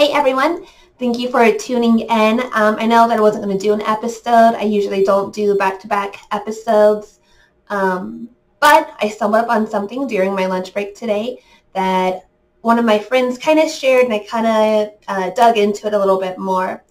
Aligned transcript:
Hey 0.00 0.12
everyone, 0.12 0.64
thank 0.98 1.18
you 1.18 1.28
for 1.28 1.52
tuning 1.58 1.98
in. 1.98 2.40
Um, 2.54 2.76
I 2.78 2.86
know 2.86 3.06
that 3.06 3.18
I 3.18 3.20
wasn't 3.20 3.44
going 3.44 3.58
to 3.58 3.62
do 3.62 3.74
an 3.74 3.82
episode. 3.82 4.54
I 4.56 4.62
usually 4.62 5.04
don't 5.04 5.30
do 5.34 5.54
back-to-back 5.58 6.16
episodes. 6.32 7.20
Um, 7.68 8.30
but 8.60 8.94
I 8.98 9.10
stumbled 9.10 9.44
upon 9.44 9.66
something 9.66 10.06
during 10.06 10.34
my 10.34 10.46
lunch 10.46 10.72
break 10.72 10.96
today 10.96 11.42
that 11.74 12.22
one 12.62 12.78
of 12.78 12.86
my 12.86 12.98
friends 12.98 13.36
kind 13.36 13.58
of 13.58 13.68
shared 13.68 14.06
and 14.06 14.14
I 14.14 14.20
kind 14.20 14.46
of 14.46 14.94
uh, 15.06 15.30
dug 15.34 15.58
into 15.58 15.86
it 15.86 15.92
a 15.92 15.98
little 15.98 16.18
bit 16.18 16.38
more. 16.38 16.82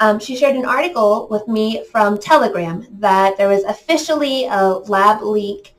Um, 0.00 0.18
she 0.18 0.34
shared 0.34 0.56
an 0.56 0.64
article 0.64 1.28
with 1.30 1.46
me 1.46 1.84
from 1.92 2.18
Telegram 2.18 2.88
that 2.98 3.36
there 3.36 3.48
was 3.48 3.62
officially 3.62 4.46
a 4.46 4.78
lab 4.88 5.22
leak 5.22 5.76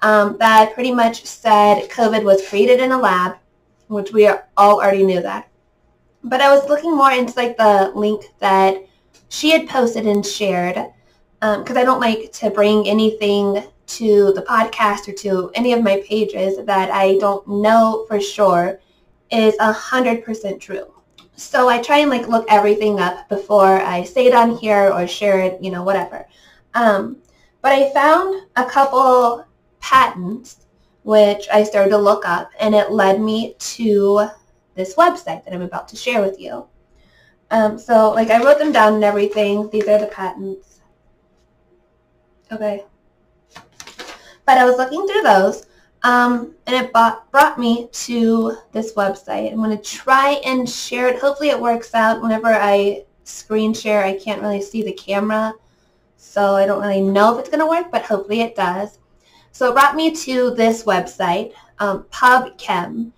um, 0.00 0.36
that 0.40 0.74
pretty 0.74 0.92
much 0.92 1.24
said 1.24 1.88
COVID 1.88 2.24
was 2.24 2.48
created 2.48 2.80
in 2.80 2.90
a 2.90 2.98
lab, 2.98 3.36
which 3.86 4.10
we 4.10 4.26
all 4.26 4.80
already 4.80 5.04
knew 5.04 5.22
that. 5.22 5.48
But 6.26 6.40
I 6.40 6.52
was 6.52 6.68
looking 6.68 6.96
more 6.96 7.12
into 7.12 7.32
like 7.36 7.56
the 7.56 7.92
link 7.94 8.24
that 8.40 8.84
she 9.28 9.50
had 9.50 9.68
posted 9.68 10.06
and 10.06 10.26
shared 10.26 10.74
because 11.40 11.70
um, 11.70 11.78
I 11.78 11.84
don't 11.84 12.00
like 12.00 12.32
to 12.32 12.50
bring 12.50 12.88
anything 12.88 13.62
to 13.86 14.32
the 14.32 14.42
podcast 14.42 15.06
or 15.06 15.12
to 15.12 15.52
any 15.54 15.72
of 15.72 15.84
my 15.84 16.02
pages 16.04 16.58
that 16.64 16.90
I 16.90 17.16
don't 17.18 17.46
know 17.46 18.04
for 18.08 18.20
sure 18.20 18.80
is 19.30 19.54
a 19.60 19.72
hundred 19.72 20.24
percent 20.24 20.60
true. 20.60 20.92
So 21.36 21.68
I 21.68 21.80
try 21.80 21.98
and 21.98 22.10
like 22.10 22.26
look 22.26 22.46
everything 22.48 22.98
up 22.98 23.28
before 23.28 23.80
I 23.80 24.02
say 24.02 24.26
it 24.26 24.34
on 24.34 24.56
here 24.56 24.92
or 24.92 25.06
share 25.06 25.38
it, 25.38 25.62
you 25.62 25.70
know, 25.70 25.84
whatever. 25.84 26.26
Um, 26.74 27.18
but 27.62 27.70
I 27.72 27.92
found 27.92 28.46
a 28.56 28.64
couple 28.64 29.46
patents 29.78 30.66
which 31.04 31.46
I 31.52 31.62
started 31.62 31.90
to 31.90 31.98
look 31.98 32.26
up 32.26 32.50
and 32.58 32.74
it 32.74 32.90
led 32.90 33.20
me 33.20 33.54
to 33.60 34.28
this 34.76 34.94
website 34.94 35.44
that 35.44 35.52
I'm 35.52 35.62
about 35.62 35.88
to 35.88 35.96
share 35.96 36.22
with 36.22 36.38
you. 36.38 36.66
Um, 37.50 37.78
so 37.78 38.10
like 38.10 38.30
I 38.30 38.42
wrote 38.42 38.58
them 38.58 38.72
down 38.72 38.94
and 38.94 39.04
everything. 39.04 39.68
These 39.70 39.88
are 39.88 39.98
the 39.98 40.06
patents. 40.06 40.80
Okay. 42.52 42.84
But 44.44 44.58
I 44.58 44.64
was 44.64 44.76
looking 44.76 45.06
through 45.06 45.22
those 45.22 45.66
um, 46.02 46.54
and 46.66 46.76
it 46.76 46.92
bought, 46.92 47.30
brought 47.32 47.58
me 47.58 47.88
to 47.90 48.56
this 48.72 48.94
website. 48.94 49.50
I'm 49.50 49.58
going 49.58 49.76
to 49.76 49.82
try 49.82 50.40
and 50.44 50.68
share 50.68 51.08
it. 51.08 51.18
Hopefully 51.18 51.48
it 51.48 51.60
works 51.60 51.94
out. 51.94 52.22
Whenever 52.22 52.48
I 52.48 53.04
screen 53.24 53.74
share, 53.74 54.04
I 54.04 54.16
can't 54.16 54.40
really 54.40 54.62
see 54.62 54.82
the 54.82 54.92
camera. 54.92 55.52
So 56.16 56.54
I 56.54 56.66
don't 56.66 56.80
really 56.80 57.00
know 57.00 57.34
if 57.34 57.40
it's 57.40 57.48
going 57.48 57.60
to 57.60 57.66
work, 57.66 57.90
but 57.90 58.04
hopefully 58.04 58.42
it 58.42 58.54
does. 58.54 58.98
So 59.50 59.70
it 59.70 59.72
brought 59.72 59.96
me 59.96 60.14
to 60.14 60.54
this 60.54 60.84
website, 60.84 61.54
um, 61.78 62.04
PubChem. 62.12 63.10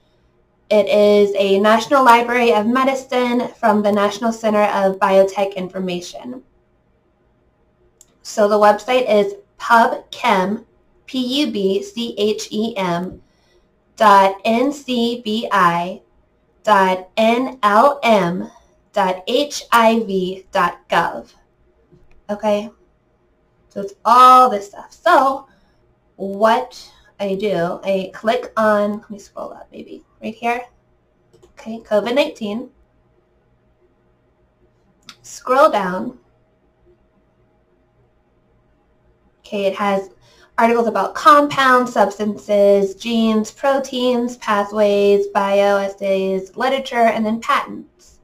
It 0.70 0.86
is 0.86 1.34
a 1.38 1.58
National 1.61 2.05
Library 2.05 2.52
of 2.52 2.66
Medicine 2.66 3.48
from 3.55 3.83
the 3.83 3.91
National 3.91 4.33
Center 4.33 4.64
of 4.64 4.98
Biotech 4.98 5.56
Information. 5.56 6.42
So 8.20 8.48
the 8.48 8.58
website 8.58 9.08
is 9.08 9.36
pubchem, 9.58 10.66
P-U-B-C-H-E-M 11.06 12.02
dot 13.97 14.41
N-C-B-I 14.44 16.02
dot 16.62 17.08
N-L-M 17.16 18.50
dot 18.92 19.22
H-I-V 19.27 20.47
dot 20.53 20.86
gov. 20.91 21.32
Okay? 22.28 22.70
So 23.70 23.80
it's 23.80 23.94
all 24.05 24.50
this 24.50 24.66
stuff. 24.69 24.92
So 24.92 25.47
what 26.16 26.92
I 27.19 27.36
do, 27.36 27.80
I 27.82 28.10
click 28.12 28.53
on, 28.58 28.98
let 28.98 29.10
me 29.10 29.19
scroll 29.19 29.55
up 29.55 29.69
maybe, 29.72 30.05
right 30.22 30.34
here. 30.34 30.62
Okay, 31.58 31.80
COVID-19. 31.80 32.69
Scroll 35.22 35.70
down. 35.70 36.19
Okay, 39.41 39.66
it 39.66 39.75
has 39.76 40.10
articles 40.59 40.88
about 40.88 41.15
compounds, 41.15 41.92
substances, 41.92 42.94
genes, 42.94 43.50
proteins, 43.50 44.37
pathways, 44.38 45.26
bioassays, 45.34 46.56
literature, 46.56 46.97
and 46.97 47.25
then 47.25 47.41
patents. 47.41 48.19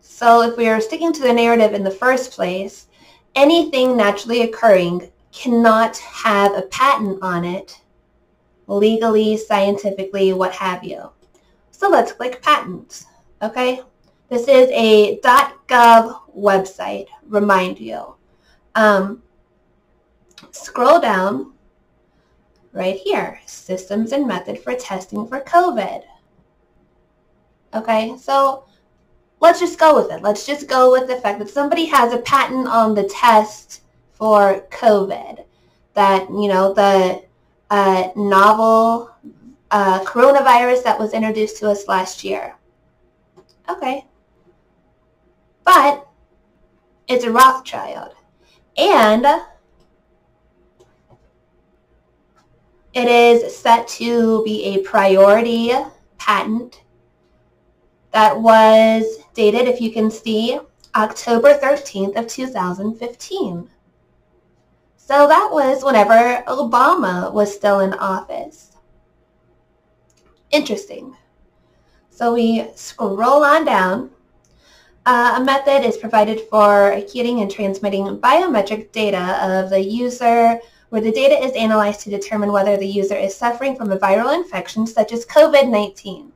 So 0.00 0.42
if 0.42 0.56
we 0.56 0.68
are 0.68 0.80
sticking 0.80 1.12
to 1.14 1.22
the 1.22 1.32
narrative 1.32 1.72
in 1.72 1.82
the 1.82 1.90
first 1.90 2.32
place, 2.32 2.88
anything 3.34 3.96
naturally 3.96 4.42
occurring 4.42 5.10
cannot 5.32 5.96
have 5.98 6.54
a 6.54 6.62
patent 6.62 7.20
on 7.22 7.44
it 7.44 7.80
legally, 8.70 9.36
scientifically, 9.36 10.32
what 10.32 10.52
have 10.52 10.84
you. 10.84 11.10
So 11.72 11.88
let's 11.88 12.12
click 12.12 12.40
patents, 12.42 13.06
okay? 13.42 13.82
This 14.28 14.42
is 14.42 14.70
a 14.72 15.18
.gov 15.20 16.20
website, 16.36 17.08
remind 17.26 17.80
you. 17.80 18.14
Um, 18.76 19.22
scroll 20.52 21.00
down 21.00 21.52
right 22.72 22.96
here, 22.96 23.40
systems 23.46 24.12
and 24.12 24.26
method 24.26 24.58
for 24.58 24.74
testing 24.74 25.26
for 25.26 25.40
COVID. 25.40 26.02
Okay, 27.74 28.16
so 28.16 28.64
let's 29.40 29.58
just 29.58 29.78
go 29.78 29.96
with 29.96 30.12
it. 30.12 30.22
Let's 30.22 30.46
just 30.46 30.68
go 30.68 30.92
with 30.92 31.08
the 31.08 31.16
fact 31.16 31.40
that 31.40 31.48
somebody 31.48 31.86
has 31.86 32.12
a 32.12 32.18
patent 32.18 32.68
on 32.68 32.94
the 32.94 33.04
test 33.04 33.82
for 34.12 34.64
COVID. 34.70 35.44
That, 35.94 36.28
you 36.30 36.46
know, 36.46 36.72
the 36.72 37.24
uh, 37.70 38.08
novel 38.16 39.10
uh, 39.70 40.00
coronavirus 40.04 40.82
that 40.84 40.98
was 40.98 41.12
introduced 41.12 41.58
to 41.58 41.70
us 41.70 41.86
last 41.88 42.24
year. 42.24 42.54
Okay. 43.68 44.04
But 45.64 46.06
it's 47.06 47.24
a 47.24 47.30
Rothschild. 47.30 48.14
And 48.76 49.24
it 52.92 53.08
is 53.08 53.56
set 53.56 53.86
to 53.88 54.42
be 54.44 54.64
a 54.64 54.82
priority 54.82 55.72
patent 56.18 56.82
that 58.12 58.40
was 58.40 59.04
dated, 59.34 59.68
if 59.68 59.80
you 59.80 59.92
can 59.92 60.10
see, 60.10 60.58
October 60.96 61.54
13th 61.54 62.16
of 62.16 62.26
2015. 62.26 63.70
So 65.10 65.26
that 65.26 65.48
was 65.50 65.82
whenever 65.82 66.44
Obama 66.46 67.32
was 67.32 67.52
still 67.52 67.80
in 67.80 67.94
office. 67.94 68.76
Interesting. 70.52 71.16
So 72.10 72.32
we 72.34 72.68
scroll 72.76 73.42
on 73.42 73.64
down. 73.64 74.10
Uh, 75.04 75.34
a 75.38 75.44
method 75.44 75.84
is 75.84 75.96
provided 75.96 76.42
for 76.42 76.92
accumulating 76.92 77.40
and 77.40 77.50
transmitting 77.50 78.18
biometric 78.18 78.92
data 78.92 79.36
of 79.42 79.70
the 79.70 79.80
user 79.80 80.60
where 80.90 81.00
the 81.00 81.10
data 81.10 81.44
is 81.44 81.56
analyzed 81.56 82.02
to 82.02 82.10
determine 82.10 82.52
whether 82.52 82.76
the 82.76 82.86
user 82.86 83.16
is 83.16 83.34
suffering 83.34 83.74
from 83.74 83.90
a 83.90 83.98
viral 83.98 84.32
infection 84.32 84.86
such 84.86 85.10
as 85.10 85.26
COVID-19. 85.26 86.30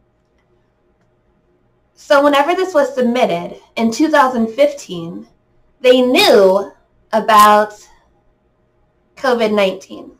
So 1.95 2.25
whenever 2.25 2.57
this 2.57 2.75
was 2.75 2.93
submitted 2.93 3.57
in 3.77 3.93
2015, 3.93 5.29
they 5.81 6.03
knew 6.03 6.73
about 7.13 7.75
COVID-19. 9.17 10.13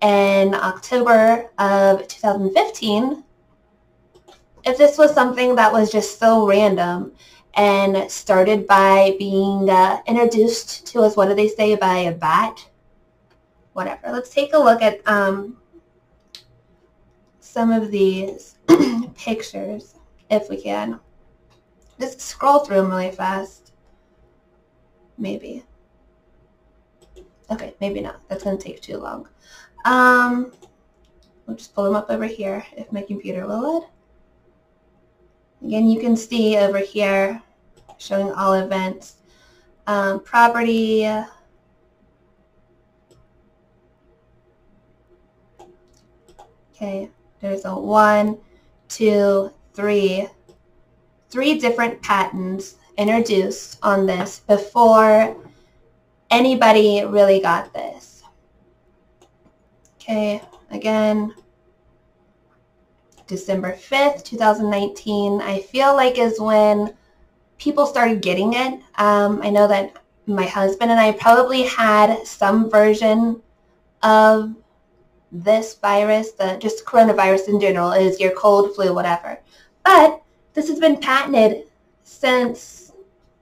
in 0.00 0.54
October 0.54 1.50
of 1.58 2.06
2015 2.08 3.24
if 4.64 4.78
this 4.78 4.98
was 4.98 5.12
something 5.12 5.56
that 5.56 5.72
was 5.72 5.90
just 5.90 6.18
so 6.18 6.46
random 6.46 7.12
and 7.54 8.10
started 8.10 8.66
by 8.66 9.14
being 9.18 9.68
uh, 9.68 10.00
introduced 10.06 10.86
to 10.86 11.02
us, 11.02 11.16
what 11.16 11.28
do 11.28 11.34
they 11.34 11.48
say, 11.48 11.76
by 11.76 11.98
a 11.98 12.12
bat? 12.12 12.68
Whatever. 13.74 14.10
Let's 14.12 14.30
take 14.30 14.54
a 14.54 14.58
look 14.58 14.82
at 14.82 15.06
um, 15.06 15.58
some 17.40 17.70
of 17.70 17.90
these 17.90 18.56
pictures, 19.14 19.94
if 20.30 20.48
we 20.48 20.60
can. 20.60 20.98
Just 22.00 22.20
scroll 22.20 22.60
through 22.60 22.76
them 22.76 22.90
really 22.90 23.10
fast. 23.10 23.72
Maybe. 25.18 25.64
Okay, 27.50 27.74
maybe 27.80 28.00
not. 28.00 28.26
That's 28.28 28.44
going 28.44 28.56
to 28.56 28.64
take 28.64 28.80
too 28.80 28.96
long. 28.96 29.28
Um, 29.84 30.52
we'll 31.46 31.56
just 31.56 31.74
pull 31.74 31.84
them 31.84 31.94
up 31.94 32.08
over 32.08 32.24
here 32.24 32.64
if 32.76 32.90
my 32.92 33.02
computer 33.02 33.46
will 33.46 33.60
load. 33.60 33.82
Again, 35.64 35.86
you 35.86 36.00
can 36.00 36.16
see 36.16 36.56
over 36.56 36.78
here 36.78 37.40
showing 37.98 38.32
all 38.32 38.54
events. 38.54 39.16
Um, 39.86 40.20
property, 40.20 41.08
okay, 46.74 47.10
there's 47.40 47.64
a 47.64 47.74
one, 47.74 48.38
two, 48.88 49.50
three, 49.74 50.28
three 51.30 51.58
different 51.58 52.02
patents 52.02 52.76
introduced 52.98 53.78
on 53.82 54.06
this 54.06 54.40
before 54.40 55.36
anybody 56.30 57.04
really 57.04 57.40
got 57.40 57.72
this. 57.72 58.22
Okay, 59.96 60.42
again, 60.70 61.34
December 63.26 63.72
5th, 63.72 64.24
2019, 64.24 65.40
I 65.40 65.60
feel 65.60 65.94
like 65.94 66.18
is 66.18 66.40
when 66.40 66.94
people 67.58 67.86
started 67.86 68.22
getting 68.22 68.54
it. 68.54 68.80
Um, 68.96 69.40
I 69.42 69.50
know 69.50 69.68
that 69.68 69.96
my 70.26 70.44
husband 70.44 70.90
and 70.90 71.00
I 71.00 71.12
probably 71.12 71.62
had 71.62 72.26
some 72.26 72.70
version 72.70 73.40
of 74.02 74.54
this 75.30 75.74
virus, 75.74 76.32
the 76.32 76.58
just 76.60 76.84
coronavirus 76.84 77.48
in 77.48 77.60
general, 77.60 77.92
is 77.92 78.20
your 78.20 78.32
cold, 78.32 78.74
flu, 78.74 78.94
whatever. 78.94 79.38
But 79.84 80.22
this 80.54 80.68
has 80.68 80.78
been 80.78 80.98
patented 80.98 81.64
since 82.02 82.92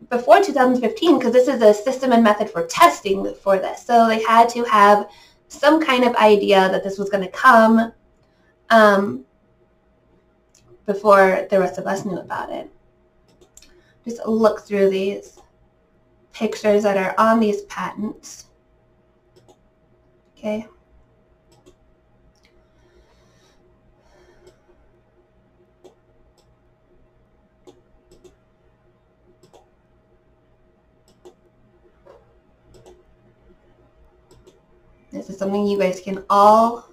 before 0.09 0.41
2015 0.41 1.19
because 1.19 1.33
this 1.33 1.49
is 1.49 1.61
a 1.63 1.75
system 1.75 2.13
and 2.13 2.23
method 2.23 2.51
for 2.51 2.67
testing 2.67 3.35
for 3.43 3.59
this. 3.59 3.85
So 3.85 4.07
they 4.07 4.23
had 4.23 4.49
to 4.51 4.65
have 4.65 5.09
some 5.49 5.85
kind 5.85 6.05
of 6.05 6.15
idea 6.17 6.69
that 6.69 6.85
this 6.85 6.99
was 6.99 7.11
going 7.11 7.25
to 7.25 7.31
come. 7.31 7.93
Um, 8.71 9.25
before 10.87 11.47
the 11.51 11.59
rest 11.59 11.79
of 11.79 11.87
us 11.87 12.05
knew 12.05 12.19
about 12.19 12.51
it. 12.51 12.71
Just 14.05 14.25
look 14.27 14.61
through 14.61 14.91
these 14.91 15.39
pictures 16.33 16.83
that 16.83 16.97
are 16.97 17.15
on 17.19 17.41
these 17.41 17.63
patents. 17.63 18.47
Okay. 20.37 20.67
This 35.13 35.29
is 35.29 35.37
something 35.37 35.67
you 35.67 35.79
guys 35.79 36.01
can 36.01 36.25
all, 36.31 36.89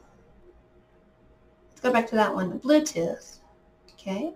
let's 1.69 1.79
go 1.81 1.93
back 1.93 2.07
to 2.09 2.15
that 2.15 2.33
one, 2.33 2.59
Bluetooth 2.59 3.36
okay? 4.07 4.33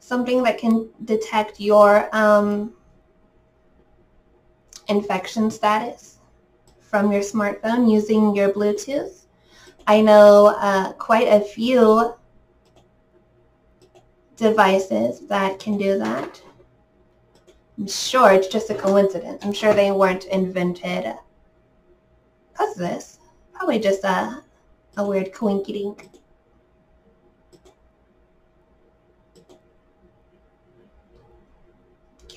Something 0.00 0.42
that 0.42 0.58
can 0.58 0.88
detect 1.04 1.60
your 1.60 2.08
um, 2.14 2.74
infection 4.88 5.50
status 5.50 6.18
from 6.80 7.12
your 7.12 7.22
smartphone 7.22 7.90
using 7.90 8.34
your 8.34 8.50
Bluetooth. 8.50 9.26
I 9.86 10.00
know 10.00 10.56
uh, 10.58 10.92
quite 10.94 11.28
a 11.28 11.40
few 11.40 12.14
devices 14.36 15.26
that 15.28 15.58
can 15.58 15.78
do 15.78 15.98
that. 15.98 16.40
I'm 17.78 17.86
sure 17.86 18.32
it's 18.32 18.48
just 18.48 18.70
a 18.70 18.74
coincidence. 18.74 19.44
I'm 19.44 19.52
sure 19.52 19.74
they 19.74 19.92
weren't 19.92 20.24
invented 20.24 21.06
of 22.58 22.74
this. 22.76 23.18
Probably 23.52 23.78
just 23.78 24.02
a, 24.04 24.42
a 24.96 25.06
weird 25.06 25.32
coinkydink. 25.32 26.08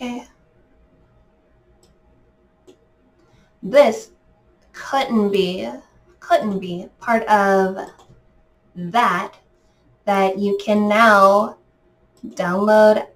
Okay. 0.01 0.23
This 3.61 4.11
couldn't 4.71 5.29
be, 5.29 5.69
couldn't 6.21 6.59
be 6.59 6.87
part 7.01 7.23
of 7.23 7.85
that, 8.75 9.33
that 10.05 10.39
you 10.39 10.57
can 10.63 10.87
now 10.87 11.57
download 12.25 13.07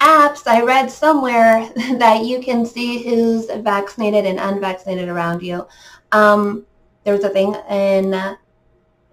apps. 0.00 0.44
I 0.48 0.62
read 0.62 0.90
somewhere 0.90 1.70
that 1.98 2.24
you 2.24 2.40
can 2.42 2.66
see 2.66 3.04
who's 3.04 3.46
vaccinated 3.46 4.26
and 4.26 4.40
unvaccinated 4.40 5.08
around 5.08 5.40
you. 5.40 5.68
Um, 6.10 6.66
there 7.04 7.14
was 7.14 7.22
a 7.22 7.28
thing 7.28 7.54
in 7.70 8.36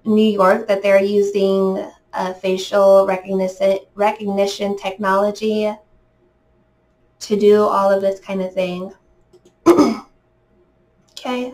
New 0.06 0.32
York 0.32 0.68
that 0.68 0.82
they're 0.82 1.04
using 1.04 1.86
facial 2.42 3.06
recognition, 3.06 3.78
recognition 3.94 4.76
technology 4.76 5.72
to 7.20 7.40
do 7.40 7.64
all 7.64 7.92
of 7.92 8.02
this 8.02 8.20
kind 8.20 8.42
of 8.42 8.54
thing. 8.54 8.94
okay, 11.12 11.54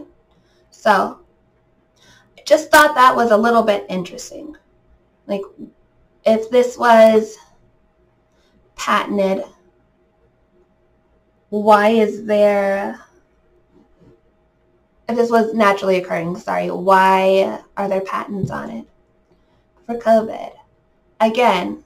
so 0.70 1.20
I 2.38 2.42
just 2.46 2.72
thought 2.72 2.96
that 2.96 3.16
was 3.16 3.32
a 3.32 3.38
little 3.38 3.64
bit 3.64 3.86
interesting. 3.90 4.56
Like, 5.28 5.42
if 6.26 6.50
this 6.50 6.78
was 6.78 7.38
patented, 8.76 9.44
why 11.50 11.90
is 11.90 12.26
there, 12.26 13.00
if 15.08 15.16
this 15.16 15.30
was 15.30 15.54
naturally 15.54 15.98
occurring, 15.98 16.38
sorry, 16.38 16.72
why 16.72 17.62
are 17.78 17.88
there 17.88 18.02
patents 18.02 18.52
on 18.52 18.70
it 18.72 18.88
for 19.86 19.96
COVID? 19.96 20.54
Again, 21.20 21.84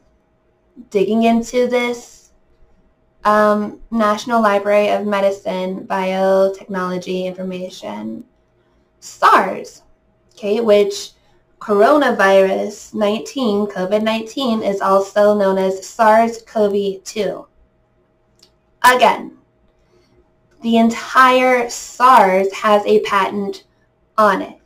digging 0.89 1.24
into 1.24 1.67
this 1.67 2.14
um, 3.25 3.79
National 3.91 4.41
Library 4.41 4.89
of 4.89 5.05
Medicine 5.05 5.86
Biotechnology 5.88 7.25
Information, 7.25 8.24
SARS, 9.00 9.82
okay, 10.34 10.62
which 10.62 11.12
coronavirus 11.60 12.94
19, 12.94 13.65
COVID-19, 13.67 14.63
is 14.63 14.79
also 14.79 15.36
known 15.36 15.58
as 15.58 15.88
SARS-CoV-2. 15.88 17.48
Again, 18.84 19.38
the 20.62 20.77
entire 20.77 21.67
SARS 21.70 22.53
has 22.53 22.86
a 22.86 23.00
patent 23.01 23.63
on 24.17 24.44
it. 24.44 24.60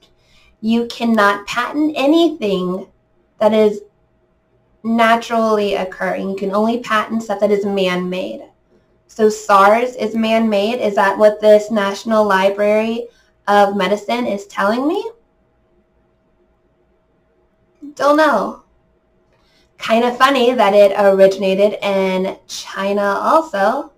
You 0.60 0.88
cannot 0.88 1.48
patent 1.48 1.94
anything 1.96 2.88
that 3.40 3.54
is 3.54 3.82
naturally 4.84 5.76
occurring. 5.76 6.30
You 6.30 6.36
can 6.36 6.52
only 6.52 6.80
patent 6.80 7.24
stuff 7.24 7.40
that 7.40 7.52
is 7.52 7.66
man-made. 7.66 8.49
So 9.10 9.28
SARS 9.28 9.96
is 9.96 10.16
man-made. 10.16 10.80
Is 10.80 10.96
that 10.96 11.18
what 11.18 11.42
this 11.42 11.72
National 11.72 12.24
Library 12.26 13.08
of 13.48 13.76
Medicine 13.76 14.26
is 14.26 14.46
telling 14.48 14.88
me? 14.88 15.04
Don't 17.96 18.16
know. 18.16 18.64
Kind 19.78 20.06
of 20.06 20.18
funny 20.18 20.54
that 20.54 20.74
it 20.74 20.94
originated 20.98 21.80
in 21.82 22.38
China 22.48 23.02
also. 23.02 23.92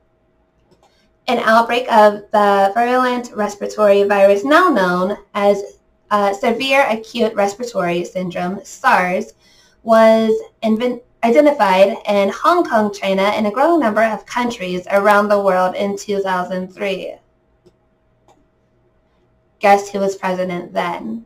An 1.27 1.39
outbreak 1.39 1.91
of 1.91 2.23
the 2.31 2.71
virulent 2.73 3.31
respiratory 3.35 4.03
virus 4.03 4.43
now 4.43 4.69
known 4.69 5.17
as 5.33 5.77
uh, 6.09 6.33
severe 6.33 6.87
acute 6.89 7.33
respiratory 7.35 8.05
syndrome, 8.05 8.63
SARS, 8.63 9.33
was 9.83 10.31
invent- 10.63 11.03
identified 11.23 11.97
in 12.07 12.29
Hong 12.29 12.63
Kong, 12.63 12.93
China, 12.93 13.23
and 13.23 13.45
a 13.45 13.51
growing 13.51 13.79
number 13.79 14.03
of 14.03 14.25
countries 14.25 14.87
around 14.91 15.27
the 15.27 15.41
world 15.41 15.75
in 15.75 15.97
2003. 15.97 17.15
Guess 19.59 19.89
who 19.89 19.99
was 19.99 20.15
president 20.15 20.73
then? 20.73 21.25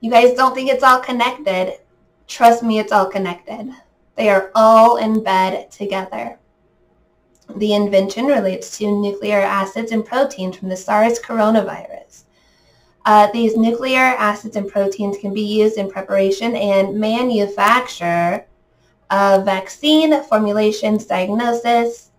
You 0.00 0.10
guys 0.10 0.34
don't 0.34 0.54
think 0.54 0.70
it's 0.70 0.82
all 0.82 1.00
connected. 1.00 1.78
Trust 2.26 2.62
me, 2.62 2.78
it's 2.78 2.92
all 2.92 3.06
connected. 3.06 3.70
They 4.16 4.30
are 4.30 4.50
all 4.54 4.96
in 4.96 5.22
bed 5.22 5.70
together. 5.70 6.38
The 7.56 7.74
invention 7.74 8.26
relates 8.26 8.78
to 8.78 8.86
nuclear 8.86 9.40
acids 9.40 9.92
and 9.92 10.04
proteins 10.04 10.56
from 10.56 10.68
the 10.68 10.76
SARS 10.76 11.18
coronavirus. 11.18 12.24
Uh, 13.10 13.28
these 13.32 13.56
nuclear 13.56 14.14
acids 14.18 14.54
and 14.54 14.70
proteins 14.70 15.18
can 15.18 15.34
be 15.34 15.42
used 15.42 15.76
in 15.76 15.90
preparation 15.90 16.54
and 16.54 16.94
manufacture 16.94 18.46
of 19.10 19.44
vaccine 19.44 20.22
formulations, 20.22 21.06
diagnosis, 21.06 22.12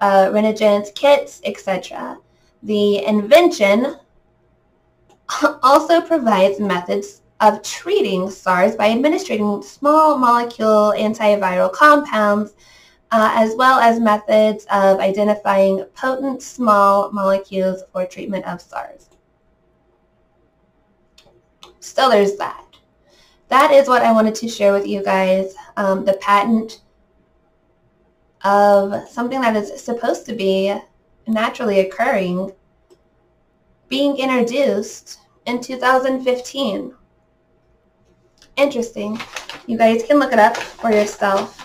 uh, 0.00 0.30
reagents, 0.32 0.90
kits, 0.94 1.42
etc. 1.44 2.16
The 2.62 3.04
invention 3.04 3.98
also 5.62 6.00
provides 6.00 6.58
methods 6.58 7.20
of 7.40 7.62
treating 7.62 8.30
SARS 8.30 8.74
by 8.74 8.88
administering 8.88 9.60
small 9.60 10.16
molecule 10.16 10.94
antiviral 10.96 11.70
compounds 11.70 12.54
uh, 13.10 13.32
as 13.34 13.54
well 13.54 13.80
as 13.80 14.00
methods 14.00 14.64
of 14.70 14.98
identifying 14.98 15.84
potent 15.94 16.40
small 16.40 17.12
molecules 17.12 17.82
for 17.92 18.06
treatment 18.06 18.46
of 18.46 18.62
SARS. 18.62 19.10
So 21.80 22.08
there's 22.08 22.36
that. 22.36 22.64
That 23.48 23.70
is 23.70 23.88
what 23.88 24.02
I 24.02 24.12
wanted 24.12 24.34
to 24.36 24.48
share 24.48 24.72
with 24.72 24.86
you 24.86 25.02
guys. 25.02 25.54
Um, 25.76 26.04
the 26.04 26.14
patent 26.14 26.82
of 28.44 29.08
something 29.08 29.40
that 29.40 29.56
is 29.56 29.82
supposed 29.82 30.26
to 30.26 30.34
be 30.34 30.74
naturally 31.26 31.80
occurring 31.80 32.52
being 33.88 34.16
introduced 34.18 35.18
in 35.46 35.60
2015. 35.60 36.94
Interesting. 38.56 39.20
You 39.66 39.78
guys 39.78 40.02
can 40.02 40.18
look 40.18 40.32
it 40.32 40.38
up 40.38 40.56
for 40.56 40.90
yourself. 40.90 41.64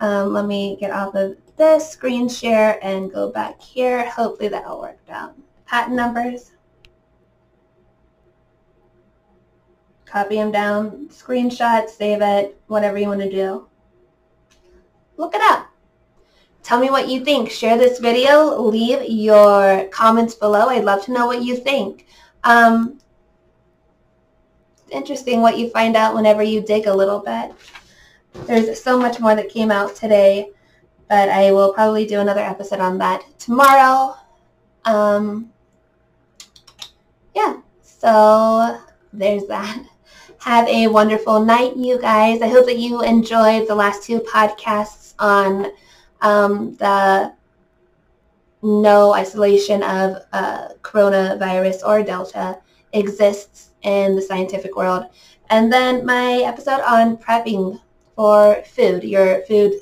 Um, 0.00 0.32
let 0.32 0.46
me 0.46 0.76
get 0.80 0.90
off 0.90 1.14
of 1.14 1.36
this 1.56 1.88
screen 1.90 2.28
share 2.28 2.78
and 2.82 3.12
go 3.12 3.30
back 3.30 3.60
here. 3.60 4.08
Hopefully 4.08 4.48
that'll 4.48 4.80
work 4.80 4.98
out. 5.08 5.34
Patent 5.66 5.96
numbers. 5.96 6.52
Copy 10.10 10.36
them 10.36 10.50
down, 10.50 11.08
screenshot, 11.08 11.88
save 11.88 12.22
it, 12.22 12.58
whatever 12.66 12.96
you 12.96 13.08
want 13.08 13.20
to 13.20 13.30
do. 13.30 13.68
Look 15.18 15.34
it 15.34 15.42
up. 15.42 15.68
Tell 16.62 16.80
me 16.80 16.90
what 16.90 17.08
you 17.08 17.24
think. 17.24 17.50
Share 17.50 17.76
this 17.76 17.98
video. 17.98 18.60
Leave 18.60 19.08
your 19.08 19.86
comments 19.88 20.34
below. 20.34 20.68
I'd 20.68 20.84
love 20.84 21.04
to 21.04 21.12
know 21.12 21.26
what 21.26 21.42
you 21.42 21.56
think. 21.56 22.06
Um, 22.44 23.00
interesting 24.90 25.40
what 25.40 25.58
you 25.58 25.70
find 25.70 25.96
out 25.96 26.14
whenever 26.14 26.42
you 26.42 26.62
dig 26.62 26.86
a 26.86 26.94
little 26.94 27.20
bit. 27.20 27.52
There's 28.46 28.82
so 28.82 28.98
much 28.98 29.20
more 29.20 29.34
that 29.34 29.48
came 29.48 29.70
out 29.70 29.96
today, 29.96 30.50
but 31.08 31.28
I 31.28 31.52
will 31.52 31.72
probably 31.72 32.06
do 32.06 32.20
another 32.20 32.40
episode 32.40 32.80
on 32.80 32.98
that 32.98 33.24
tomorrow. 33.38 34.14
Um, 34.84 35.50
yeah, 37.34 37.60
so 37.82 38.80
there's 39.12 39.46
that. 39.46 39.84
Have 40.40 40.68
a 40.68 40.86
wonderful 40.86 41.44
night, 41.44 41.76
you 41.76 41.98
guys. 41.98 42.42
I 42.42 42.48
hope 42.48 42.66
that 42.66 42.78
you 42.78 43.02
enjoyed 43.02 43.66
the 43.66 43.74
last 43.74 44.04
two 44.04 44.20
podcasts 44.20 45.14
on 45.18 45.72
um, 46.20 46.76
the 46.76 47.34
no 48.62 49.14
isolation 49.14 49.82
of 49.82 50.22
uh, 50.32 50.68
coronavirus 50.82 51.84
or 51.84 52.04
Delta 52.04 52.58
exists 52.92 53.70
in 53.82 54.14
the 54.14 54.22
scientific 54.22 54.76
world. 54.76 55.06
And 55.50 55.72
then 55.72 56.06
my 56.06 56.34
episode 56.44 56.80
on 56.80 57.16
prepping 57.16 57.80
for 58.14 58.62
food, 58.62 59.02
your 59.02 59.42
food 59.42 59.72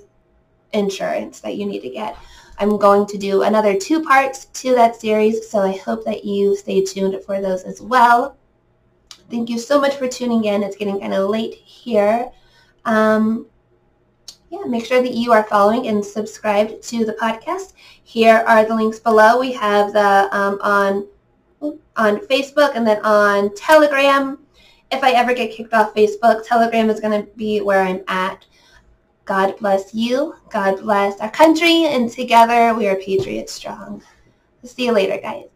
insurance 0.73 1.41
that 1.41 1.57
you 1.57 1.67
need 1.67 1.81
to 1.81 1.91
get. 1.91 2.17
I'm 2.59 2.79
going 2.79 3.07
to 3.09 3.19
do 3.19 3.43
another 3.43 3.77
two 3.77 4.03
parts 4.03 4.47
to 4.47 4.75
that 4.75 4.97
series, 4.97 5.51
so 5.51 5.61
I 5.61 5.77
hope 5.77 6.05
that 6.07 6.25
you 6.25 6.57
stay 6.57 6.83
tuned 6.83 7.23
for 7.25 7.43
those 7.43 7.63
as 7.65 7.83
well. 7.83 8.37
Thank 9.31 9.49
you 9.51 9.59
so 9.59 9.81
much 9.81 9.97
for 9.97 10.09
tuning 10.09 10.45
in. 10.45 10.63
It's 10.63 10.77
getting 10.77 11.01
kind 11.01 11.15
of 11.15 11.29
late 11.31 11.55
here. 11.55 12.31
Um, 12.85 13.47
yeah, 14.51 14.65
make 14.65 14.87
sure 14.87 15.03
that 15.03 15.13
you 15.13 15.33
are 15.33 15.43
following 15.45 15.89
and 15.89 16.05
subscribed 16.05 16.83
to 16.85 17.05
the 17.05 17.15
podcast. 17.15 17.73
Here 18.05 18.45
are 18.47 18.65
the 18.65 18.75
links 18.75 19.01
below. 19.01 19.41
We 19.41 19.53
have 19.53 19.93
the 19.93 20.29
um, 20.31 20.59
on 20.63 21.07
on 21.97 22.19
Facebook 22.27 22.73
and 22.75 22.87
then 22.87 23.05
on 23.05 23.55
Telegram. 23.57 24.39
If 24.93 25.03
I 25.03 25.13
ever 25.13 25.35
get 25.35 25.51
kicked 25.51 25.75
off 25.75 25.95
Facebook, 25.95 26.47
Telegram 26.47 26.89
is 26.91 27.01
going 27.01 27.21
to 27.21 27.29
be 27.33 27.61
where 27.61 27.83
I'm 27.83 28.05
at. 28.07 28.47
God 29.25 29.57
bless 29.59 29.93
you. 29.93 30.37
God 30.51 30.81
bless 30.81 31.21
our 31.21 31.31
country. 31.31 31.87
And 31.87 32.09
together 32.09 32.75
we 32.75 32.87
are 32.87 32.97
Patriot 32.97 33.51
Strong. 33.51 34.03
See 34.63 34.87
you 34.87 34.93
later, 34.93 35.19
guys. 35.19 35.56